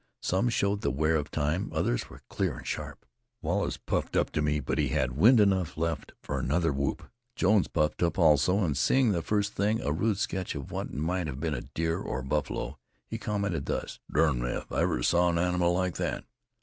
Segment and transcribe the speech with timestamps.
[0.23, 3.05] Some showed the wear of time; others were clear and sharp.
[3.43, 7.03] Wallace puffed up to me, but he had wind enough left for another whoop.
[7.35, 11.27] Jones puffed up also, and seeing the first thing a rude sketch of what might
[11.27, 15.03] have been a deer or a buffalo, he commented thus: "Darn me if I ever
[15.03, 16.25] saw an animal like that?